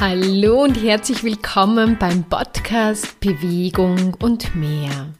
[0.00, 5.12] Hallo und herzlich willkommen beim Podcast Bewegung und mehr.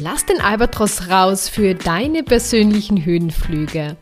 [0.00, 3.98] Lass den Albatros raus für deine persönlichen Höhenflüge.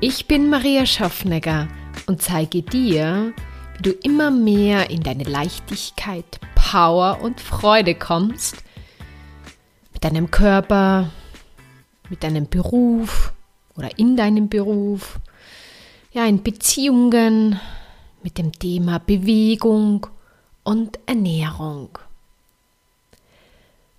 [0.00, 1.68] Ich bin Maria Schaffnegger
[2.06, 3.32] und zeige dir,
[3.78, 8.56] wie du immer mehr in deine Leichtigkeit, Power und Freude kommst.
[9.94, 11.08] Mit deinem Körper,
[12.10, 13.32] mit deinem Beruf
[13.74, 15.18] oder in deinem Beruf,
[16.12, 17.58] ja, in Beziehungen,
[18.22, 20.06] mit dem Thema Bewegung
[20.64, 21.98] und Ernährung.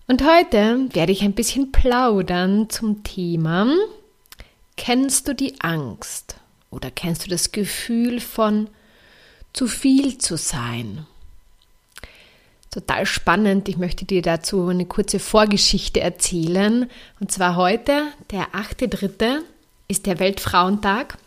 [0.07, 3.67] Und heute werde ich ein bisschen plaudern zum Thema
[4.77, 6.37] Kennst du die Angst
[6.69, 8.69] oder kennst du das Gefühl von
[9.51, 11.05] zu viel zu sein?
[12.71, 13.67] Total spannend.
[13.69, 16.89] Ich möchte dir dazu eine kurze Vorgeschichte erzählen.
[17.19, 19.39] Und zwar heute, der 8.3.,
[19.87, 21.17] ist der Weltfrauentag.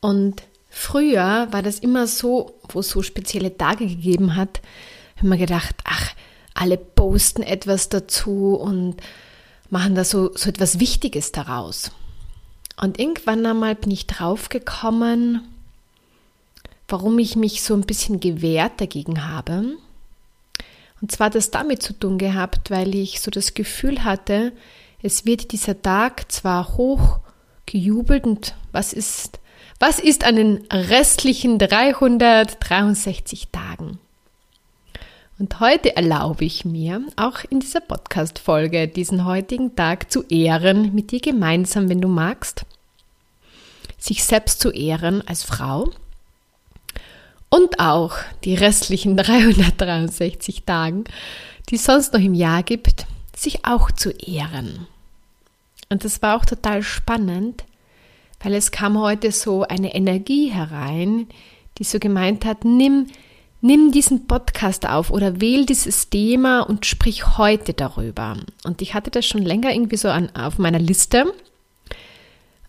[0.00, 4.62] Und Früher war das immer so, wo es so spezielle Tage gegeben hat,
[5.16, 6.14] haben wir gedacht, ach,
[6.54, 8.96] alle posten etwas dazu und
[9.68, 11.90] machen da so, so etwas Wichtiges daraus.
[12.80, 15.42] Und irgendwann einmal bin ich draufgekommen,
[16.88, 19.76] warum ich mich so ein bisschen gewehrt dagegen habe.
[21.00, 24.52] Und zwar hat das damit zu tun gehabt, weil ich so das Gefühl hatte,
[25.02, 27.20] es wird dieser Tag zwar hoch
[27.66, 29.40] gejubelt und was ist
[29.80, 33.98] was ist an den restlichen 363 Tagen?
[35.38, 41.12] Und heute erlaube ich mir, auch in dieser Podcast-Folge diesen heutigen Tag zu ehren, mit
[41.12, 42.66] dir gemeinsam, wenn du magst,
[43.96, 45.90] sich selbst zu ehren als Frau
[47.48, 51.04] und auch die restlichen 363 Tagen,
[51.70, 54.86] die es sonst noch im Jahr gibt, sich auch zu ehren.
[55.88, 57.64] Und das war auch total spannend,
[58.42, 61.28] weil es kam heute so eine Energie herein,
[61.78, 63.06] die so gemeint hat, nimm,
[63.60, 68.36] nimm diesen Podcast auf oder wähl dieses Thema und sprich heute darüber.
[68.64, 71.32] Und ich hatte das schon länger irgendwie so an, auf meiner Liste.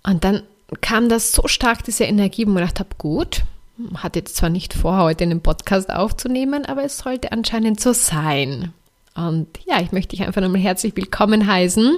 [0.03, 0.44] Und dann
[0.81, 3.44] kam das so stark, diese Energie, wo ich gedacht habe, gut,
[3.95, 8.74] hatte jetzt zwar nicht vor, heute einen Podcast aufzunehmen, aber es sollte anscheinend so sein.
[9.16, 11.97] Und ja, ich möchte dich einfach nochmal herzlich willkommen heißen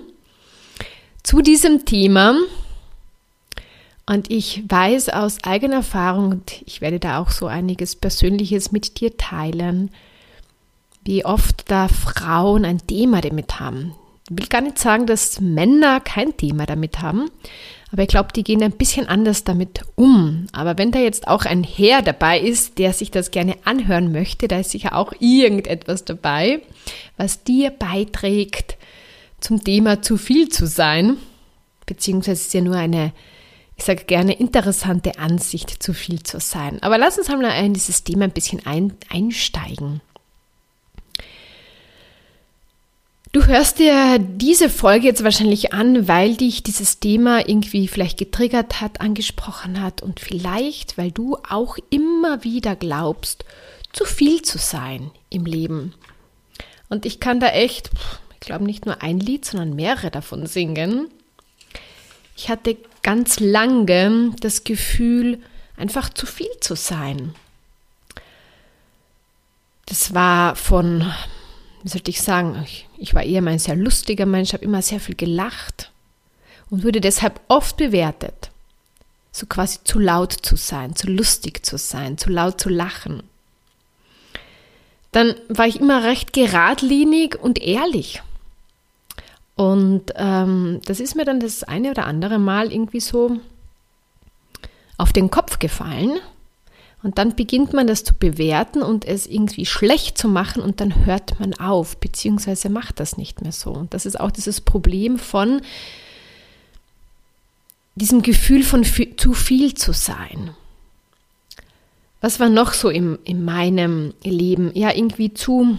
[1.22, 2.36] zu diesem Thema,
[4.06, 9.00] und ich weiß aus eigener Erfahrung, und ich werde da auch so einiges Persönliches mit
[9.00, 9.92] dir teilen,
[11.06, 13.94] wie oft da Frauen ein Thema damit haben.
[14.30, 17.30] Ich will gar nicht sagen, dass Männer kein Thema damit haben,
[17.92, 20.48] aber ich glaube, die gehen ein bisschen anders damit um.
[20.52, 24.48] Aber wenn da jetzt auch ein Herr dabei ist, der sich das gerne anhören möchte,
[24.48, 26.62] da ist sicher auch irgendetwas dabei,
[27.18, 28.78] was dir beiträgt,
[29.40, 31.18] zum Thema zu viel zu sein,
[31.86, 33.12] beziehungsweise ist ja nur eine
[33.84, 36.82] ich sage gerne, interessante Ansicht, zu viel zu sein.
[36.82, 40.00] Aber lass uns einmal in dieses Thema ein bisschen ein, einsteigen.
[43.34, 48.80] Du hörst dir diese Folge jetzt wahrscheinlich an, weil dich dieses Thema irgendwie vielleicht getriggert
[48.80, 53.44] hat, angesprochen hat und vielleicht, weil du auch immer wieder glaubst,
[53.92, 55.94] zu viel zu sein im Leben.
[56.88, 57.90] Und ich kann da echt,
[58.36, 61.10] ich glaube nicht nur ein Lied, sondern mehrere davon singen.
[62.38, 65.40] Ich hatte ganz lange das Gefühl,
[65.78, 67.36] einfach zu viel zu sein.
[69.86, 71.12] Das war von,
[71.84, 75.00] wie sollte ich sagen, ich, ich war eher ein sehr lustiger Mensch, habe immer sehr
[75.00, 75.92] viel gelacht
[76.70, 78.50] und wurde deshalb oft bewertet.
[79.32, 83.24] So quasi zu laut zu sein, zu lustig zu sein, zu laut zu lachen.
[85.12, 88.22] Dann war ich immer recht geradlinig und ehrlich.
[89.56, 93.38] Und ähm, das ist mir dann das eine oder andere Mal irgendwie so
[94.98, 96.20] auf den Kopf gefallen.
[97.04, 101.06] Und dann beginnt man das zu bewerten und es irgendwie schlecht zu machen und dann
[101.06, 103.72] hört man auf, beziehungsweise macht das nicht mehr so.
[103.72, 105.62] Und das ist auch dieses Problem von
[107.96, 110.52] diesem Gefühl von zu viel zu sein.
[112.22, 114.72] Was war noch so im, in meinem Leben?
[114.74, 115.78] Ja, irgendwie zu,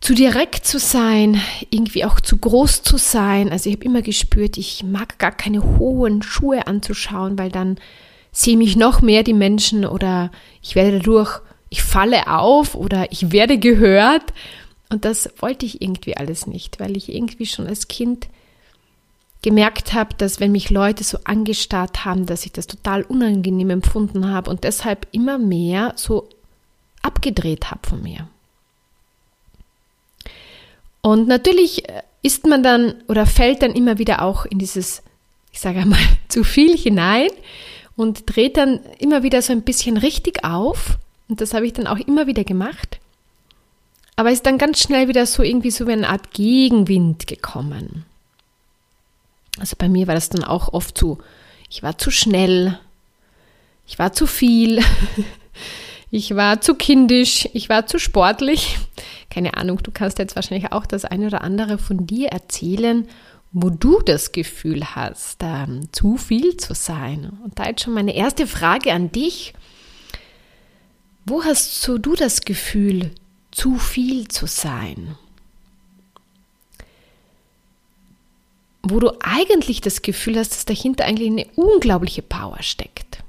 [0.00, 1.40] zu direkt zu sein,
[1.70, 3.50] irgendwie auch zu groß zu sein.
[3.50, 7.78] Also ich habe immer gespürt, ich mag gar keine hohen Schuhe anzuschauen, weil dann
[8.30, 10.30] sehen mich noch mehr die Menschen oder
[10.62, 11.40] ich werde dadurch,
[11.70, 14.34] ich falle auf oder ich werde gehört.
[14.88, 18.28] Und das wollte ich irgendwie alles nicht, weil ich irgendwie schon als Kind
[19.42, 24.30] gemerkt habe, dass wenn mich Leute so angestarrt haben, dass ich das total unangenehm empfunden
[24.30, 26.28] habe und deshalb immer mehr so
[27.02, 28.28] abgedreht habe von mir.
[31.06, 35.04] Und natürlich äh, ist man dann oder fällt dann immer wieder auch in dieses,
[35.52, 37.28] ich sage einmal, zu viel hinein
[37.94, 40.98] und dreht dann immer wieder so ein bisschen richtig auf.
[41.28, 42.98] Und das habe ich dann auch immer wieder gemacht.
[44.16, 48.04] Aber ist dann ganz schnell wieder so irgendwie so wie eine Art Gegenwind gekommen.
[49.60, 51.18] Also bei mir war das dann auch oft so,
[51.70, 52.80] ich war zu schnell,
[53.86, 54.82] ich war zu viel,
[56.10, 58.76] ich war zu kindisch, ich war zu sportlich.
[59.36, 63.06] Keine Ahnung, du kannst jetzt wahrscheinlich auch das eine oder andere von dir erzählen,
[63.52, 67.38] wo du das Gefühl hast, ähm, zu viel zu sein.
[67.44, 69.52] Und da jetzt schon meine erste Frage an dich.
[71.26, 73.10] Wo hast so du das Gefühl,
[73.50, 75.18] zu viel zu sein?
[78.82, 83.22] Wo du eigentlich das Gefühl hast, dass dahinter eigentlich eine unglaubliche Power steckt.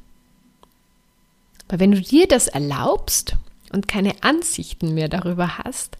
[1.67, 3.35] Weil wenn du dir das erlaubst
[3.71, 5.97] und keine Ansichten mehr darüber hast,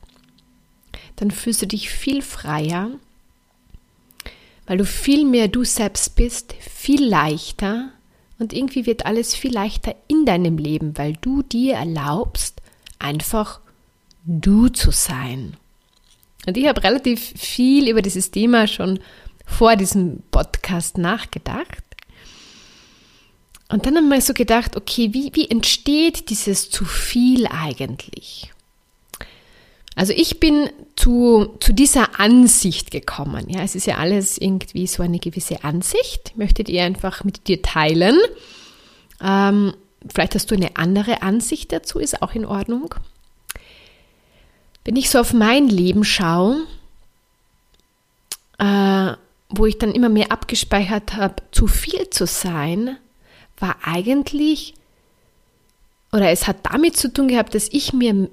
[1.17, 2.91] dann fühlst du dich viel freier,
[4.65, 7.89] weil du viel mehr du selbst bist, viel leichter
[8.39, 12.61] und irgendwie wird alles viel leichter in deinem Leben, weil du dir erlaubst,
[12.99, 13.59] einfach
[14.25, 15.57] du zu sein.
[16.45, 18.99] Und ich habe relativ viel über dieses Thema schon
[19.45, 21.83] vor diesem Podcast nachgedacht.
[23.69, 28.51] Und dann haben wir so gedacht, okay, wie, wie entsteht dieses zu viel eigentlich?
[29.95, 33.49] Also ich bin zu, zu dieser Ansicht gekommen.
[33.49, 36.29] Ja, es ist ja alles irgendwie so eine gewisse Ansicht.
[36.29, 38.15] Ich möchte die einfach mit dir teilen.
[39.19, 39.73] Ähm,
[40.07, 42.93] vielleicht hast du eine andere Ansicht dazu, ist auch in Ordnung.
[44.85, 46.61] Wenn ich so auf mein Leben schaue,
[48.59, 49.13] äh,
[49.49, 52.97] wo ich dann immer mehr abgespeichert habe, zu viel zu sein,
[53.59, 54.73] war eigentlich,
[56.11, 58.29] oder es hat damit zu tun gehabt, dass ich mir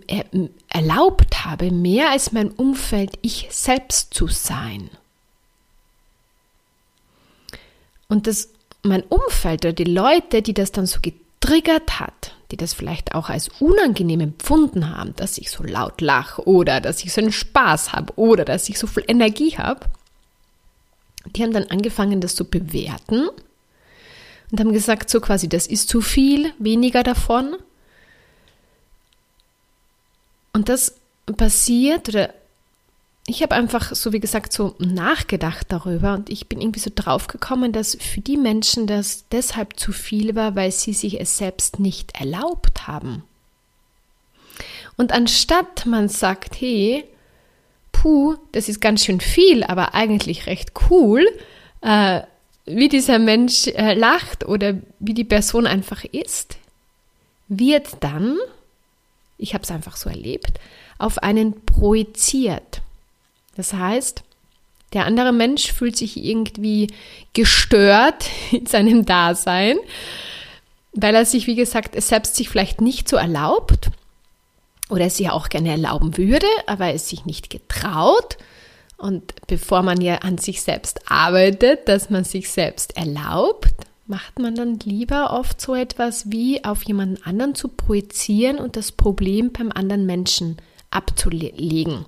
[0.69, 4.91] erlaubt habe, mehr als mein Umfeld ich selbst zu sein.
[8.09, 8.51] Und das
[8.85, 13.31] mein Umfeld oder die Leute, die das dann so getriggert hat, die das vielleicht auch
[13.31, 17.93] als unangenehm empfunden haben, dass ich so laut lache oder dass ich so einen Spaß
[17.93, 19.87] habe oder dass ich so viel Energie habe,
[21.35, 23.31] die haben dann angefangen, das zu bewerten
[24.55, 27.57] und haben gesagt, so quasi, das ist zu viel, weniger davon.
[30.53, 30.95] Und das
[31.37, 32.33] passiert, oder
[33.27, 37.73] ich habe einfach, so wie gesagt, so nachgedacht darüber und ich bin irgendwie so draufgekommen,
[37.73, 42.15] dass für die Menschen das deshalb zu viel war, weil sie sich es selbst nicht
[42.15, 43.25] erlaubt haben.
[44.97, 47.03] Und anstatt man sagt, hey,
[47.91, 51.27] puh, das ist ganz schön viel, aber eigentlich recht cool,
[51.81, 52.21] äh,
[52.67, 56.57] wie dieser Mensch äh, lacht oder wie die Person einfach ist,
[57.49, 58.39] wird dann,
[59.39, 60.59] ich habe es einfach so erlebt,
[60.99, 62.81] auf einen projiziert.
[63.57, 64.23] Das heißt,
[64.93, 66.89] der andere Mensch fühlt sich irgendwie
[67.33, 69.77] gestört in seinem Dasein,
[70.93, 73.91] weil er sich, wie gesagt, es selbst sich vielleicht nicht so erlaubt
[74.89, 78.39] oder es sich auch gerne erlauben würde, aber es sich nicht getraut.
[79.05, 83.75] Und bevor man ja an sich selbst arbeitet, dass man sich selbst erlaubt,
[84.07, 88.93] macht man dann lieber oft so etwas wie auf jemanden anderen zu projizieren und das
[88.93, 90.57] Problem beim anderen Menschen
[90.89, 92.07] abzulegen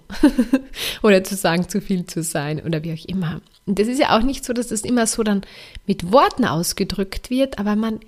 [1.03, 3.43] oder zu sagen, zu viel zu sein oder wie auch immer.
[3.67, 5.43] Und das ist ja auch nicht so, dass das immer so dann
[5.87, 8.01] mit Worten ausgedrückt wird, aber man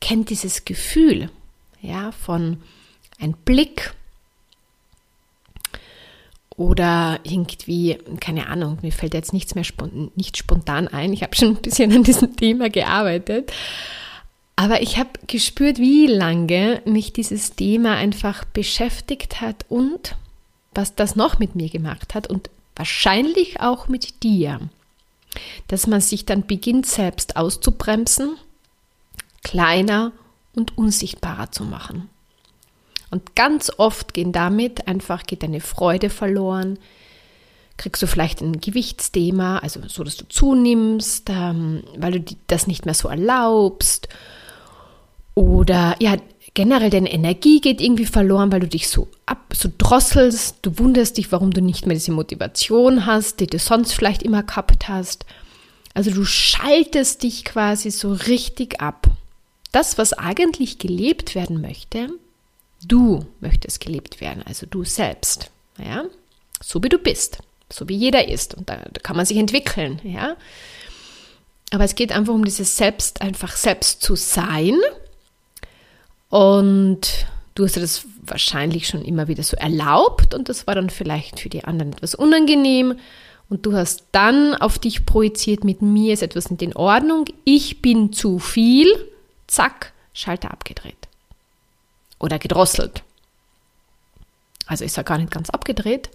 [0.00, 1.30] kennt dieses Gefühl,
[1.80, 2.56] ja, von
[3.20, 3.94] ein Blick,
[6.56, 11.12] oder irgendwie, keine Ahnung, mir fällt jetzt nichts mehr spontan, nicht spontan ein.
[11.12, 13.52] Ich habe schon ein bisschen an diesem Thema gearbeitet.
[14.56, 20.16] Aber ich habe gespürt, wie lange mich dieses Thema einfach beschäftigt hat und
[20.72, 24.60] was das noch mit mir gemacht hat und wahrscheinlich auch mit dir.
[25.66, 28.36] Dass man sich dann beginnt, selbst auszubremsen,
[29.42, 30.12] kleiner
[30.54, 32.08] und unsichtbarer zu machen.
[33.14, 36.80] Und ganz oft gehen damit einfach geht deine Freude verloren.
[37.76, 42.86] Kriegst du vielleicht ein Gewichtsthema, also so, dass du zunimmst, ähm, weil du das nicht
[42.86, 44.08] mehr so erlaubst.
[45.36, 46.16] Oder ja,
[46.54, 50.56] generell deine Energie geht irgendwie verloren, weil du dich so ab, so drosselst.
[50.62, 54.42] Du wunderst dich, warum du nicht mehr diese Motivation hast, die du sonst vielleicht immer
[54.42, 55.24] gehabt hast.
[55.94, 59.06] Also du schaltest dich quasi so richtig ab.
[59.70, 62.08] Das, was eigentlich gelebt werden möchte,
[62.86, 65.50] Du möchtest gelebt werden, also du selbst.
[65.78, 66.04] Ja?
[66.62, 67.38] So wie du bist,
[67.70, 68.54] so wie jeder ist.
[68.54, 70.00] Und da, da kann man sich entwickeln.
[70.04, 70.36] Ja?
[71.70, 74.78] Aber es geht einfach um dieses Selbst, einfach selbst zu sein.
[76.28, 80.90] Und du hast dir das wahrscheinlich schon immer wieder so erlaubt und das war dann
[80.90, 82.98] vielleicht für die anderen etwas unangenehm.
[83.48, 87.82] Und du hast dann auf dich projiziert, mit mir ist etwas nicht in Ordnung, ich
[87.82, 88.88] bin zu viel
[89.46, 91.03] zack, Schalter abgedreht.
[92.18, 93.02] Oder gedrosselt.
[94.66, 96.10] Also ist er gar nicht ganz abgedreht.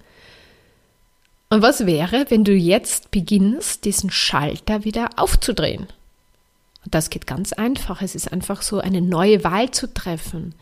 [1.49, 5.87] Und was wäre, wenn du jetzt beginnst, diesen Schalter wieder aufzudrehen?
[6.85, 8.01] Und das geht ganz einfach.
[8.01, 10.55] Es ist einfach so, eine neue Wahl zu treffen.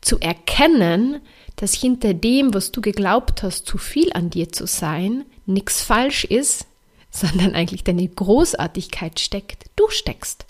[0.00, 1.20] Zu erkennen,
[1.56, 6.24] dass hinter dem, was du geglaubt hast, zu viel an dir zu sein, nichts falsch
[6.24, 6.66] ist,
[7.10, 9.70] sondern eigentlich deine Großartigkeit steckt.
[9.76, 10.46] Du steckst.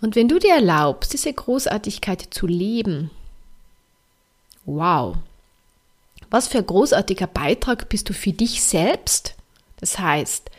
[0.00, 3.10] Und wenn du dir erlaubst, diese Großartigkeit zu leben,
[4.64, 5.16] wow,
[6.30, 9.34] was für ein großartiger Beitrag bist du für dich selbst?
[9.80, 10.50] Das heißt,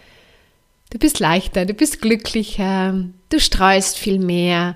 [0.89, 4.75] du bist leichter, du bist glücklicher, du streust viel mehr.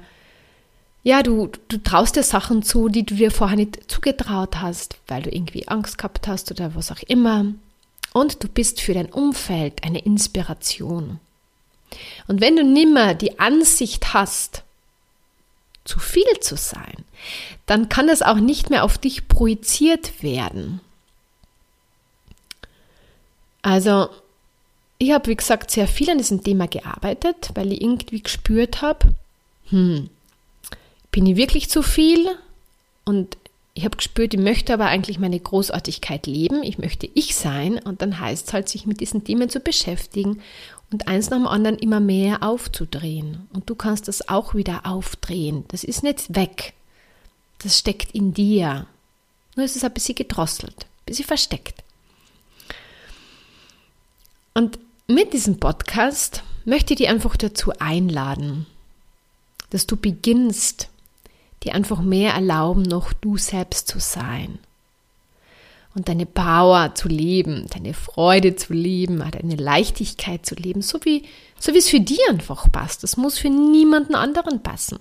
[1.03, 5.23] Ja, du, du traust dir Sachen zu, die du dir vorher nicht zugetraut hast, weil
[5.23, 7.45] du irgendwie Angst gehabt hast oder was auch immer.
[8.13, 11.19] Und du bist für dein Umfeld eine Inspiration.
[12.27, 14.63] Und wenn du nimmer die Ansicht hast,
[15.85, 17.03] zu viel zu sein,
[17.65, 20.81] dann kann es auch nicht mehr auf dich projiziert werden.
[23.61, 24.09] Also,
[24.97, 29.13] ich habe, wie gesagt, sehr viel an diesem Thema gearbeitet, weil ich irgendwie gespürt habe,
[29.69, 30.09] hm,
[31.11, 32.27] bin ich wirklich zu viel?
[33.05, 33.37] Und
[33.75, 38.01] ich habe gespürt, ich möchte aber eigentlich meine Großartigkeit leben, ich möchte ich sein und
[38.01, 40.41] dann heißt es halt, sich mit diesen Themen zu beschäftigen
[40.91, 43.47] und eins nach dem anderen immer mehr aufzudrehen.
[43.51, 45.65] Und du kannst das auch wieder aufdrehen.
[45.69, 46.73] Das ist nicht weg.
[47.63, 48.85] Das steckt in dir.
[49.55, 51.83] Nur ist es ein bisschen gedrosselt, ein bisschen versteckt.
[54.53, 54.77] Und
[55.07, 58.67] mit diesem Podcast möchte ich dich einfach dazu einladen,
[59.71, 60.89] dass du beginnst,
[61.63, 64.59] dir einfach mehr erlauben, noch du selbst zu sein
[65.95, 71.23] und deine Power zu leben, deine Freude zu leben, deine Leichtigkeit zu leben, so wie,
[71.59, 73.03] so wie es für dich einfach passt.
[73.03, 74.99] Das muss für niemanden anderen passen.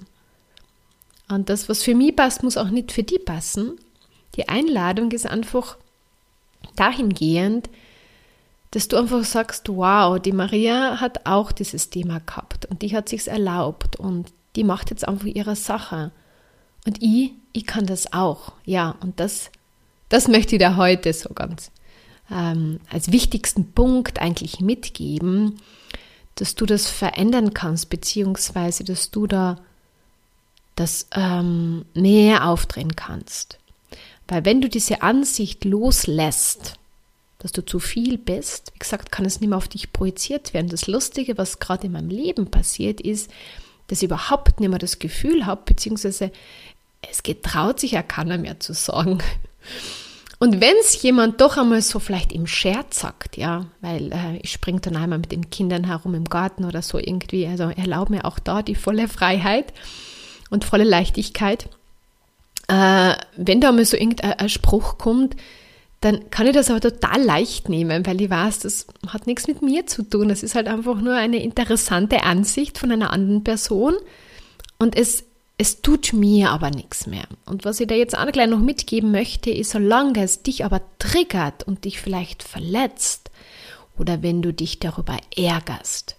[1.28, 3.78] Und das, was für mich passt, muss auch nicht für dich passen.
[4.36, 5.76] Die Einladung ist einfach
[6.76, 7.70] dahingehend,
[8.72, 13.08] dass du einfach sagst, wow, die Maria hat auch dieses Thema gehabt und die hat
[13.08, 16.10] sich's erlaubt und die macht jetzt einfach ihre Sache.
[16.86, 18.52] Und ich, ich kann das auch.
[18.64, 19.50] Ja, und das
[20.12, 21.70] das möchte ich dir heute so ganz
[22.30, 25.58] ähm, als wichtigsten Punkt eigentlich mitgeben,
[26.34, 29.56] dass du das verändern kannst, beziehungsweise dass du da
[30.76, 33.58] das ähm, mehr aufdrehen kannst.
[34.28, 36.74] Weil wenn du diese Ansicht loslässt,
[37.38, 40.68] dass du zu viel bist, wie gesagt, kann es nicht mehr auf dich projiziert werden.
[40.68, 43.30] Das Lustige, was gerade in meinem Leben passiert, ist,
[43.86, 46.32] dass ich überhaupt nicht mehr das Gefühl habe, beziehungsweise
[47.10, 49.18] es getraut sich ja keiner mehr zu sagen,
[50.42, 54.50] und wenn es jemand doch einmal so vielleicht im Scherz sagt, ja, weil äh, ich
[54.50, 58.24] springe dann einmal mit den Kindern herum im Garten oder so irgendwie, also erlaube mir
[58.24, 59.72] auch da die volle Freiheit
[60.50, 61.68] und volle Leichtigkeit.
[62.66, 65.36] Äh, wenn da mal so irgendein Spruch kommt,
[66.00, 69.62] dann kann ich das aber total leicht nehmen, weil ich weiß, das hat nichts mit
[69.62, 70.28] mir zu tun.
[70.28, 73.94] Das ist halt einfach nur eine interessante Ansicht von einer anderen Person.
[74.76, 75.22] Und es
[75.62, 77.24] es tut mir aber nichts mehr.
[77.46, 80.80] Und was ich dir jetzt auch gleich noch mitgeben möchte, ist, solange es dich aber
[80.98, 83.30] triggert und dich vielleicht verletzt
[83.96, 86.16] oder wenn du dich darüber ärgerst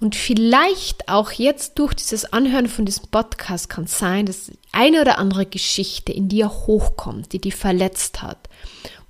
[0.00, 5.18] und vielleicht auch jetzt durch dieses Anhören von diesem Podcast kann sein, dass eine oder
[5.18, 8.48] andere Geschichte in dir hochkommt, die dich verletzt hat,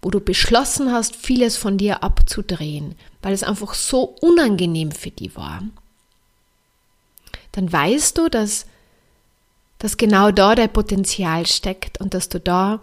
[0.03, 5.37] wo du beschlossen hast, vieles von dir abzudrehen, weil es einfach so unangenehm für dich
[5.37, 5.63] war,
[7.53, 8.67] dann weißt du, dass
[9.81, 12.81] dass genau da dein Potenzial steckt und dass du da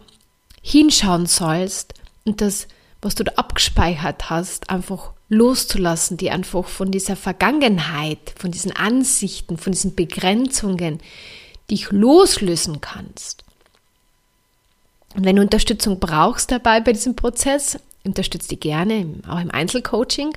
[0.61, 1.93] hinschauen sollst
[2.25, 2.67] und das,
[3.01, 9.57] was du da abgespeichert hast, einfach loszulassen, die einfach von dieser Vergangenheit, von diesen Ansichten,
[9.57, 10.99] von diesen Begrenzungen
[11.69, 13.43] dich loslösen kannst.
[15.15, 20.33] Und wenn du Unterstützung brauchst dabei bei diesem Prozess, unterstütze dich gerne, auch im Einzelcoaching.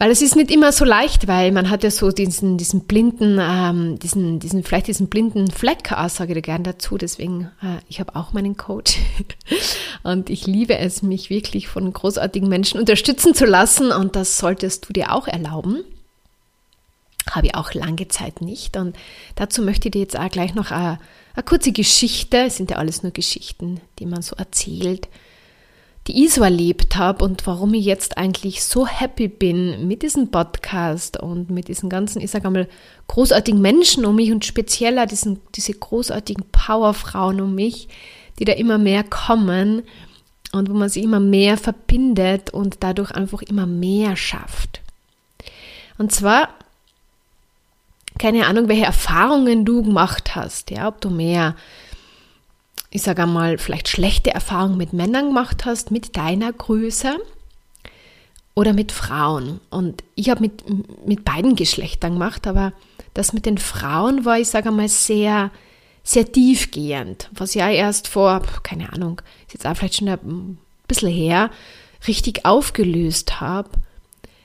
[0.00, 3.38] Weil es ist nicht immer so leicht, weil man hat ja so diesen, diesen blinden,
[3.40, 6.96] ähm, diesen, diesen, vielleicht diesen blinden Fleck, ah, sage ich gern dazu.
[6.98, 8.96] Deswegen, äh, ich habe auch meinen Coach.
[10.04, 13.90] und ich liebe es, mich wirklich von großartigen Menschen unterstützen zu lassen.
[13.90, 15.82] Und das solltest du dir auch erlauben.
[17.28, 18.76] Habe ich auch lange Zeit nicht.
[18.76, 18.94] Und
[19.34, 21.00] dazu möchte ich dir jetzt auch gleich noch eine,
[21.34, 25.08] eine kurze Geschichte, es sind ja alles nur Geschichten, die man so erzählt,
[26.08, 30.30] die ich so erlebt habe und warum ich jetzt eigentlich so happy bin mit diesem
[30.30, 32.68] Podcast und mit diesen ganzen, ich sage einmal,
[33.08, 37.88] großartigen Menschen um mich und spezieller diesen, diese großartigen Powerfrauen um mich,
[38.38, 39.82] die da immer mehr kommen
[40.52, 44.80] und wo man sich immer mehr verbindet und dadurch einfach immer mehr schafft.
[45.98, 46.48] Und zwar
[48.18, 51.54] keine Ahnung, welche Erfahrungen du gemacht hast, ja, ob du mehr,
[52.90, 57.16] ich sage einmal, vielleicht schlechte Erfahrungen mit Männern gemacht hast, mit deiner Größe
[58.54, 59.60] oder mit Frauen.
[59.70, 60.64] Und ich habe mit,
[61.06, 62.72] mit beiden Geschlechtern gemacht, aber
[63.14, 65.50] das mit den Frauen war, ich sage einmal, sehr,
[66.02, 71.10] sehr tiefgehend, was ja erst vor, keine Ahnung, ist jetzt auch vielleicht schon ein bisschen
[71.10, 71.50] her,
[72.06, 73.70] richtig aufgelöst habe,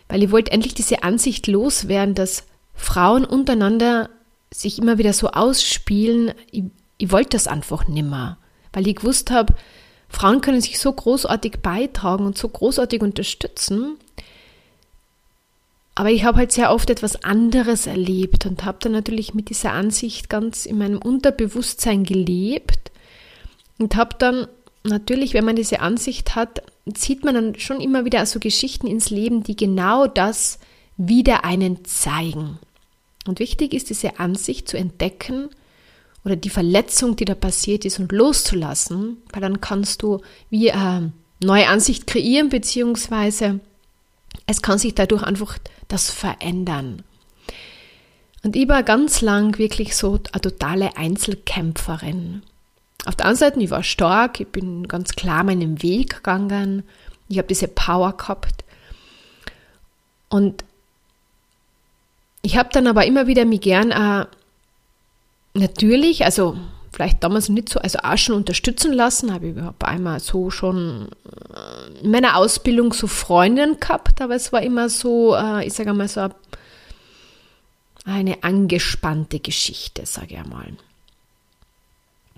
[0.09, 2.43] weil ich wollte endlich diese Ansicht loswerden, dass
[2.75, 4.09] Frauen untereinander
[4.51, 6.33] sich immer wieder so ausspielen.
[7.03, 8.37] Ich, wollte das einfach nimmer,
[8.71, 9.53] weil ich gewusst habe,
[10.07, 13.97] Frauen können sich so großartig beitragen und so großartig unterstützen.
[15.95, 19.73] Aber ich habe halt sehr oft etwas anderes erlebt und habe dann natürlich mit dieser
[19.73, 22.93] Ansicht ganz in meinem Unterbewusstsein gelebt
[23.79, 24.47] und habe dann
[24.85, 29.09] natürlich, wenn man diese Ansicht hat, zieht man dann schon immer wieder so Geschichten ins
[29.09, 30.57] Leben, die genau das
[30.95, 32.59] wieder einen zeigen.
[33.27, 35.49] Und wichtig ist, diese Ansicht zu entdecken
[36.25, 41.11] oder die Verletzung, die da passiert ist, und loszulassen, weil dann kannst du wie eine
[41.41, 43.59] neue Ansicht kreieren, beziehungsweise
[44.45, 47.03] es kann sich dadurch einfach das verändern.
[48.43, 52.43] Und ich war ganz lang wirklich so eine totale Einzelkämpferin.
[53.05, 56.83] Auf der einen Seite, ich war stark, ich bin ganz klar meinen Weg gegangen,
[57.29, 58.63] ich habe diese Power gehabt.
[60.29, 60.63] Und
[62.41, 64.25] ich habe dann aber immer wieder mich gern äh,
[65.53, 66.57] natürlich, also
[66.91, 71.09] vielleicht damals nicht so, also auch schon unterstützen lassen, habe ich überhaupt einmal so schon
[71.25, 75.93] äh, in meiner Ausbildung so Freundinnen gehabt, aber es war immer so, äh, ich sage
[75.93, 76.29] mal so
[78.05, 80.73] eine angespannte Geschichte, sage ich einmal.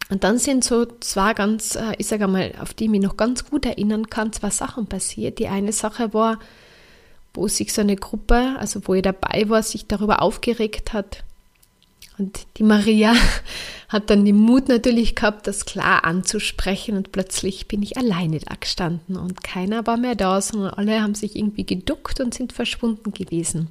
[0.10, 3.18] Und dann sind so zwei ganz, äh, ich sage mal, auf die ich mich noch
[3.18, 5.40] ganz gut erinnern kann, zwei Sachen passiert.
[5.40, 6.40] Die eine Sache war,
[7.34, 11.24] wo sich so eine Gruppe, also wo ich dabei war, sich darüber aufgeregt hat.
[12.18, 13.14] Und die Maria
[13.90, 18.56] hat dann den Mut natürlich gehabt, das klar anzusprechen und plötzlich bin ich alleine da
[18.60, 23.12] gestanden und keiner war mehr da, sondern alle haben sich irgendwie geduckt und sind verschwunden
[23.12, 23.70] gewesen.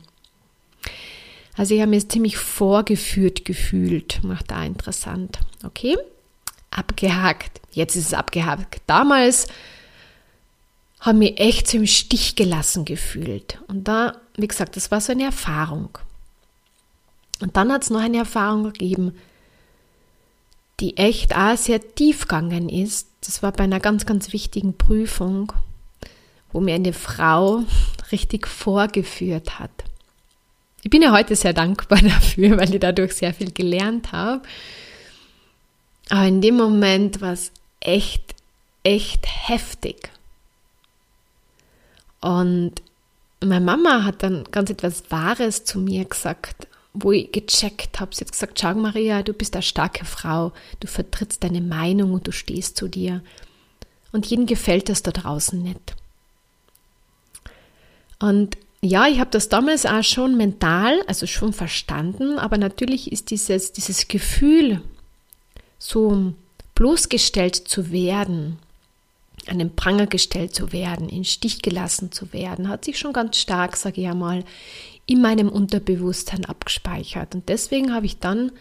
[1.56, 4.22] Also ich habe mich ziemlich vorgeführt gefühlt.
[4.24, 5.38] Macht da interessant.
[5.62, 5.96] Okay?
[6.74, 7.60] abgehakt.
[7.72, 8.82] Jetzt ist es abgehakt.
[8.86, 9.46] Damals
[11.00, 13.58] haben mich echt so im Stich gelassen gefühlt.
[13.68, 15.98] Und da, wie gesagt, das war so eine Erfahrung.
[17.40, 19.14] Und dann hat es noch eine Erfahrung gegeben,
[20.80, 23.08] die echt auch sehr tief gegangen ist.
[23.22, 25.52] Das war bei einer ganz, ganz wichtigen Prüfung,
[26.52, 27.64] wo mir eine Frau
[28.12, 29.70] richtig vorgeführt hat.
[30.82, 34.42] Ich bin ja heute sehr dankbar dafür, weil ich dadurch sehr viel gelernt habe.
[36.10, 38.34] Aber in dem Moment war es echt,
[38.82, 40.10] echt heftig.
[42.20, 42.74] Und
[43.40, 48.14] meine Mama hat dann ganz etwas Wahres zu mir gesagt, wo ich gecheckt habe.
[48.14, 52.26] Sie hat gesagt, schau Maria, du bist eine starke Frau, du vertrittst deine Meinung und
[52.26, 53.22] du stehst zu dir.
[54.12, 55.96] Und jedem gefällt das da draußen nicht.
[58.20, 63.30] Und ja, ich habe das damals auch schon mental, also schon verstanden, aber natürlich ist
[63.30, 64.80] dieses, dieses Gefühl,
[65.78, 66.32] so
[66.74, 68.58] bloßgestellt zu werden,
[69.46, 73.36] an den Pranger gestellt zu werden, in Stich gelassen zu werden, hat sich schon ganz
[73.36, 74.44] stark, sage ich einmal,
[75.06, 77.34] in meinem Unterbewusstsein abgespeichert.
[77.34, 78.52] Und deswegen habe ich dann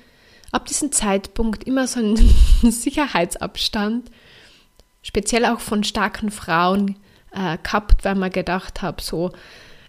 [0.52, 2.18] ab diesem Zeitpunkt immer so einen
[2.64, 4.10] Sicherheitsabstand,
[5.02, 6.98] speziell auch von starken Frauen,
[7.32, 9.32] äh, gehabt, weil man gedacht habe, so,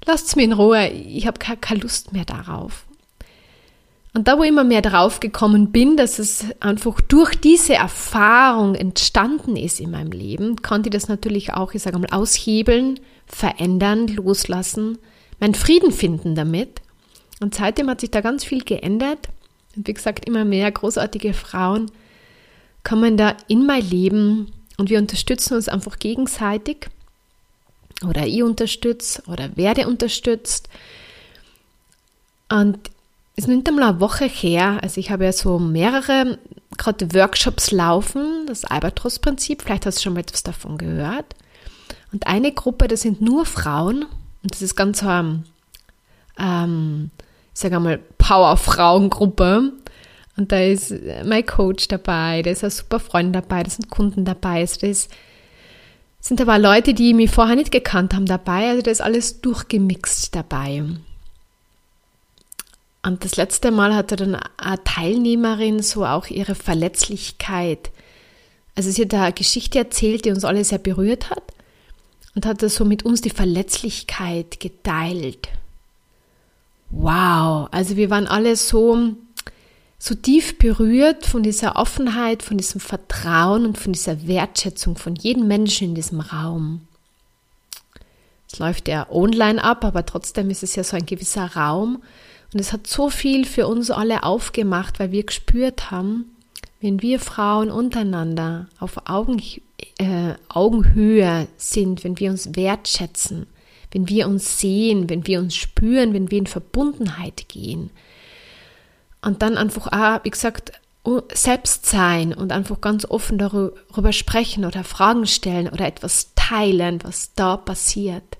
[0.06, 2.86] lasst mir in Ruhe, ich habe keine Lust mehr darauf.
[4.14, 8.76] Und da, wo ich immer mehr drauf gekommen bin, dass es einfach durch diese Erfahrung
[8.76, 14.06] entstanden ist in meinem Leben, konnte ich das natürlich auch, ich sage mal, aushebeln, verändern,
[14.06, 14.98] loslassen,
[15.40, 16.80] meinen Frieden finden damit.
[17.40, 19.28] Und seitdem hat sich da ganz viel geändert.
[19.76, 21.90] Und wie gesagt, immer mehr großartige Frauen
[22.84, 26.88] kommen da in mein Leben und wir unterstützen uns einfach gegenseitig.
[28.06, 30.68] Oder ich unterstütze oder werde unterstützt.
[32.48, 32.78] Und
[33.36, 36.38] ist nicht einmal eine Woche her, also ich habe ja so mehrere
[36.76, 41.34] gerade Workshops laufen, das Albatros-Prinzip, vielleicht hast du schon mal etwas davon gehört.
[42.12, 44.06] Und eine Gruppe, das sind nur Frauen
[44.44, 45.42] und das ist ganz so eine,
[46.38, 47.10] ähm,
[47.54, 49.72] ich sage einmal, Power-Frauen-Gruppe.
[50.36, 50.92] Und da ist
[51.24, 54.88] mein Coach dabei, da ist ein super Freund dabei, da sind Kunden dabei, also da
[54.88, 55.10] ist,
[56.20, 60.34] sind aber Leute, die mich vorher nicht gekannt haben dabei, also da ist alles durchgemixt
[60.34, 60.82] dabei.
[63.02, 67.90] Und das letzte Mal hatte dann eine Teilnehmerin so auch ihre Verletzlichkeit.
[68.74, 71.53] Also sie hat da eine Geschichte erzählt, die uns alle sehr berührt hat
[72.34, 75.48] und hat so mit uns die Verletzlichkeit geteilt.
[76.90, 79.14] wow, also wir waren alle so,
[79.98, 85.48] so tief berührt von dieser Offenheit, von diesem Vertrauen und von dieser Wertschätzung von jedem
[85.48, 86.82] Menschen in diesem Raum.
[88.50, 92.02] Es läuft ja online ab, aber trotzdem ist es ja so ein gewisser Raum.
[92.52, 96.36] Und es hat so viel für uns alle aufgemacht, weil wir gespürt haben,
[96.80, 99.42] wenn wir Frauen untereinander auf Augen,
[99.98, 103.46] äh, Augenhöhe sind, wenn wir uns wertschätzen,
[103.90, 107.90] wenn wir uns sehen, wenn wir uns spüren, wenn wir in Verbundenheit gehen.
[109.22, 110.72] Und dann einfach auch, wie gesagt,
[111.32, 117.34] selbst sein und einfach ganz offen darüber sprechen oder Fragen stellen oder etwas teilen, was
[117.34, 118.38] da passiert.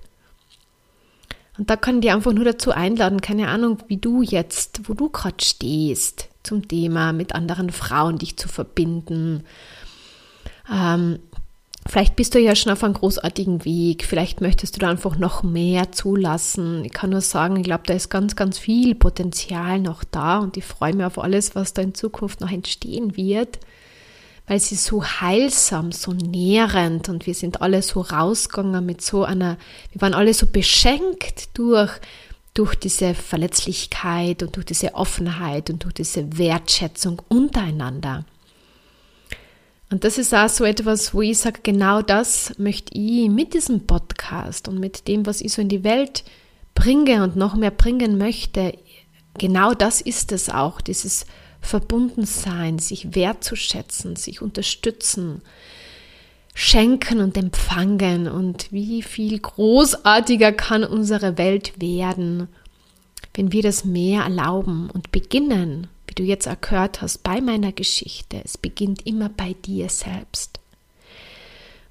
[1.57, 4.93] Und da kann ich dir einfach nur dazu einladen, keine Ahnung, wie du jetzt, wo
[4.93, 9.43] du gerade stehst, zum Thema mit anderen Frauen dich zu verbinden.
[10.71, 11.19] Ähm,
[11.87, 15.43] vielleicht bist du ja schon auf einem großartigen Weg, vielleicht möchtest du da einfach noch
[15.43, 16.83] mehr zulassen.
[16.85, 20.57] Ich kann nur sagen, ich glaube, da ist ganz, ganz viel Potenzial noch da und
[20.57, 23.59] ich freue mich auf alles, was da in Zukunft noch entstehen wird
[24.47, 29.57] weil sie so heilsam, so nährend und wir sind alle so rausgegangen mit so einer,
[29.91, 31.91] wir waren alle so beschenkt durch,
[32.53, 38.25] durch diese Verletzlichkeit und durch diese Offenheit und durch diese Wertschätzung untereinander.
[39.91, 43.85] Und das ist auch so etwas, wo ich sage, genau das möchte ich mit diesem
[43.85, 46.23] Podcast und mit dem, was ich so in die Welt
[46.73, 48.77] bringe und noch mehr bringen möchte,
[49.37, 51.25] genau das ist es auch, dieses
[51.61, 55.41] verbunden sein, sich wertzuschätzen, sich unterstützen,
[56.53, 62.47] schenken und empfangen und wie viel großartiger kann unsere Welt werden,
[63.33, 68.41] wenn wir das mehr erlauben und beginnen, wie du jetzt erklärt hast, bei meiner Geschichte.
[68.43, 70.59] Es beginnt immer bei dir selbst.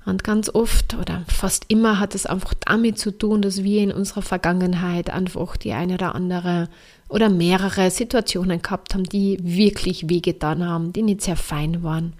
[0.07, 3.93] Und ganz oft oder fast immer hat es einfach damit zu tun, dass wir in
[3.93, 6.69] unserer Vergangenheit einfach die eine oder andere
[7.09, 12.15] oder mehrere Situationen gehabt haben, die wirklich wehgetan haben, die nicht sehr fein waren.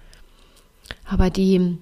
[1.05, 1.77] Aber die,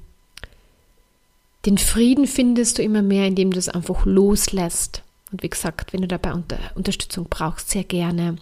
[1.65, 5.03] den Frieden findest du immer mehr, indem du es einfach loslässt.
[5.31, 8.35] Und wie gesagt, wenn du dabei unter, Unterstützung brauchst, sehr gerne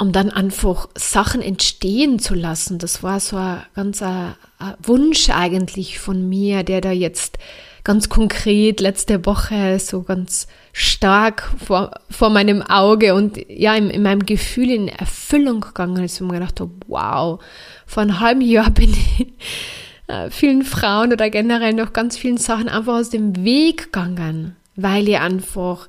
[0.00, 2.78] um dann einfach Sachen entstehen zu lassen.
[2.78, 7.38] Das war so ein ganz ein, ein Wunsch eigentlich von mir, der da jetzt
[7.84, 14.02] ganz konkret letzte Woche so ganz stark vor, vor meinem Auge und ja, in, in
[14.02, 17.42] meinem Gefühl in Erfüllung gegangen ist und mir gedacht habe, wow,
[17.86, 19.26] vor einem halben Jahr bin ich
[20.06, 25.08] äh, vielen Frauen oder generell noch ganz vielen Sachen einfach aus dem Weg gegangen, weil
[25.08, 25.88] ich einfach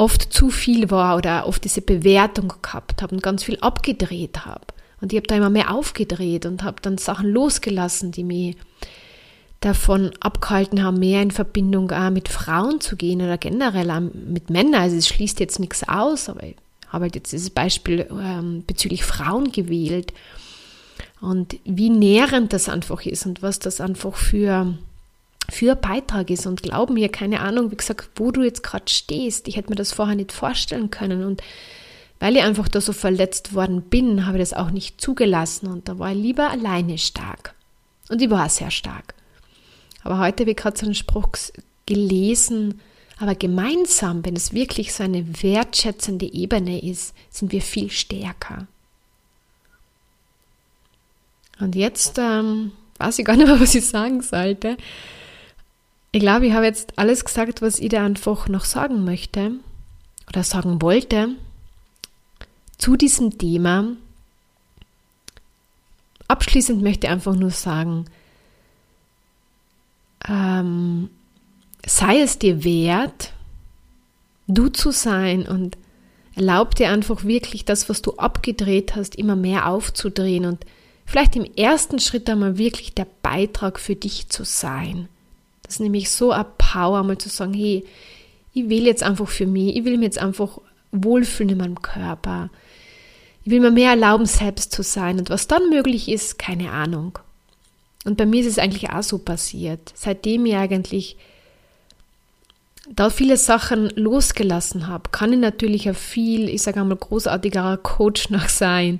[0.00, 4.66] oft zu viel war oder oft diese Bewertung gehabt habe und ganz viel abgedreht habe.
[5.00, 8.56] Und ich habe da immer mehr aufgedreht und habe dann Sachen losgelassen, die mich
[9.60, 14.48] davon abgehalten haben, mehr in Verbindung auch mit Frauen zu gehen oder generell auch mit
[14.48, 14.80] Männern.
[14.80, 16.56] Also es schließt jetzt nichts aus, aber ich
[16.88, 20.14] habe halt jetzt dieses Beispiel ähm, bezüglich Frauen gewählt
[21.20, 24.74] und wie nährend das einfach ist und was das einfach für
[25.50, 29.48] für Beitrag ist und glaub mir, keine Ahnung, wie gesagt, wo du jetzt gerade stehst.
[29.48, 31.42] Ich hätte mir das vorher nicht vorstellen können und
[32.18, 35.88] weil ich einfach da so verletzt worden bin, habe ich das auch nicht zugelassen und
[35.88, 37.54] da war ich lieber alleine stark.
[38.10, 39.14] Und ich war sehr stark.
[40.02, 41.28] Aber heute habe ich gerade so einen Spruch
[41.86, 42.80] gelesen,
[43.18, 48.66] aber gemeinsam, wenn es wirklich so eine wertschätzende Ebene ist, sind wir viel stärker.
[51.58, 54.76] Und jetzt ähm, weiß ich gar nicht mehr, was ich sagen sollte.
[56.12, 59.52] Ich glaube, ich habe jetzt alles gesagt, was ich dir einfach noch sagen möchte
[60.28, 61.36] oder sagen wollte
[62.78, 63.96] zu diesem Thema.
[66.26, 68.06] Abschließend möchte ich einfach nur sagen,
[70.28, 71.10] ähm,
[71.86, 73.32] sei es dir wert,
[74.48, 75.76] du zu sein und
[76.34, 80.64] erlaub dir einfach wirklich das, was du abgedreht hast, immer mehr aufzudrehen und
[81.06, 85.08] vielleicht im ersten Schritt einmal wirklich der Beitrag für dich zu sein.
[85.70, 87.84] Das ist nämlich so eine Power, mal zu sagen, hey,
[88.52, 90.58] ich will jetzt einfach für mich, ich will mir jetzt einfach
[90.90, 92.50] wohlfühlen in meinem Körper.
[93.44, 95.20] Ich will mir mehr erlauben, selbst zu sein.
[95.20, 97.20] Und was dann möglich ist, keine Ahnung.
[98.04, 99.92] Und bei mir ist es eigentlich auch so passiert.
[99.94, 101.16] Seitdem ich eigentlich
[102.88, 108.30] da viele Sachen losgelassen habe, kann ich natürlich ein viel, ich sage einmal, großartigerer Coach
[108.30, 108.98] noch sein.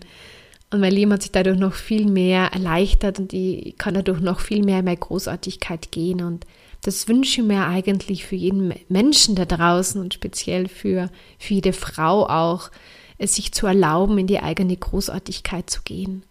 [0.73, 4.39] Und mein Leben hat sich dadurch noch viel mehr erleichtert und ich kann dadurch noch
[4.39, 6.23] viel mehr in meine Großartigkeit gehen.
[6.23, 6.47] Und
[6.83, 11.73] das wünsche ich mir eigentlich für jeden Menschen da draußen und speziell für, für jede
[11.73, 12.71] Frau auch,
[13.19, 16.23] es sich zu erlauben, in die eigene Großartigkeit zu gehen.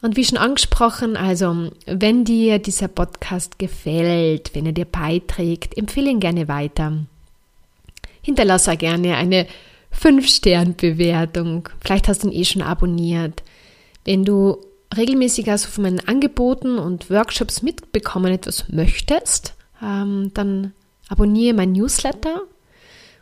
[0.00, 6.10] Und wie schon angesprochen, also wenn dir dieser Podcast gefällt, wenn er dir beiträgt, empfehle
[6.10, 7.06] ihn gerne weiter.
[8.22, 9.46] hinterlasse gerne eine
[10.00, 11.68] 5-Stern-Bewertung.
[11.80, 13.42] Vielleicht hast du ihn eh schon abonniert.
[14.04, 14.58] Wenn du
[14.96, 20.72] regelmäßig also von meinen Angeboten und Workshops mitbekommen etwas möchtest, ähm, dann
[21.08, 22.42] abonniere mein Newsletter.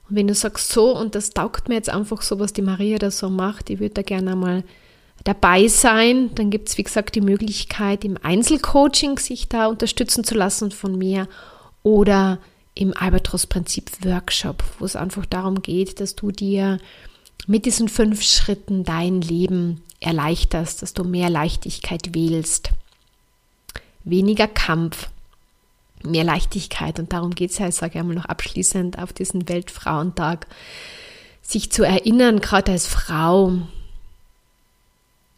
[0.08, 2.98] Und wenn du sagst, so, und das taugt mir jetzt einfach so, was die Maria
[2.98, 4.64] da so macht, ich würde da gerne mal
[5.24, 10.34] dabei sein, dann gibt es, wie gesagt, die Möglichkeit, im Einzelcoaching sich da unterstützen zu
[10.34, 11.28] lassen von mir
[11.82, 12.38] oder
[12.74, 16.78] im Albatros-Prinzip-Workshop, wo es einfach darum geht, dass du dir
[17.46, 22.70] mit diesen fünf Schritten dein Leben erleichterst, dass du mehr Leichtigkeit wählst,
[24.04, 25.08] weniger Kampf,
[26.02, 26.98] mehr Leichtigkeit.
[26.98, 30.46] Und darum geht es ja, ich sage einmal noch abschließend auf diesen Weltfrauentag,
[31.42, 33.58] sich zu erinnern, gerade als Frau,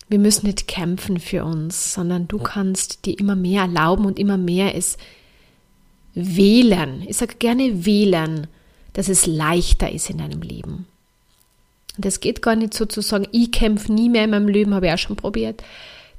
[0.09, 4.37] wir müssen nicht kämpfen für uns, sondern du kannst dir immer mehr erlauben und immer
[4.37, 4.99] mehr es
[6.15, 7.05] wählen.
[7.07, 8.47] Ich sage gerne wählen,
[8.93, 10.87] dass es leichter ist in deinem Leben.
[11.97, 14.75] Und es geht gar nicht so zu sagen, ich kämpfe nie mehr in meinem Leben,
[14.75, 15.63] habe ich auch schon probiert.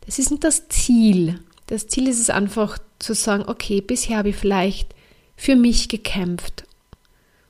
[0.06, 1.40] Das ist nicht das Ziel.
[1.68, 4.94] Das Ziel ist es einfach zu sagen, okay, bisher habe ich vielleicht
[5.36, 6.64] für mich gekämpft.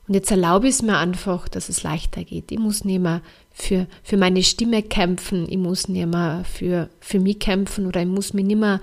[0.08, 2.51] Und jetzt erlaube ich es mir einfach, dass es leichter geht.
[2.51, 7.19] Ich muss nicht mehr für, für meine Stimme kämpfen, ich muss nicht mehr für, für
[7.19, 8.81] mich kämpfen oder ich muss mich nicht mehr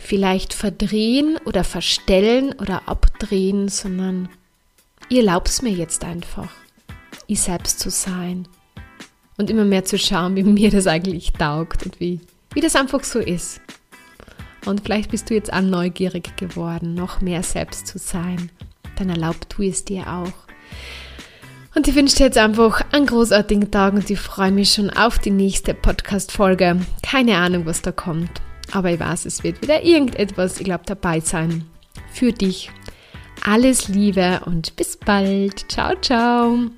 [0.00, 4.28] vielleicht verdrehen oder verstellen oder abdrehen, sondern
[5.08, 6.48] ich erlaube es mir jetzt einfach
[7.26, 8.48] ich selbst zu sein
[9.38, 12.20] und immer mehr zu schauen, wie mir das eigentlich taugt und wie,
[12.52, 13.60] wie das einfach so ist.
[14.66, 18.50] Und vielleicht bist du jetzt auch neugierig geworden, noch mehr selbst zu sein.
[18.96, 20.32] Dann erlaub tu es dir auch.
[21.74, 25.18] Und ich wünsche dir jetzt einfach einen großartigen Tag und ich freue mich schon auf
[25.18, 26.80] die nächste Podcast-Folge.
[27.02, 28.42] Keine Ahnung, was da kommt.
[28.72, 31.64] Aber ich weiß, es wird wieder irgendetwas, ich glaube, dabei sein.
[32.12, 32.70] Für dich.
[33.44, 35.70] Alles Liebe und bis bald.
[35.70, 36.70] Ciao, ciao.